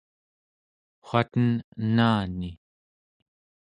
[1.07, 1.49] waten
[1.83, 2.51] enani